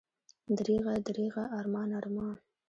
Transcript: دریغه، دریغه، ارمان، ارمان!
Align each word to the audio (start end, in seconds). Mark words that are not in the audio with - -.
دریغه، 0.57 0.93
دریغه، 1.07 1.43
ارمان، 1.57 1.89
ارمان! 1.99 2.35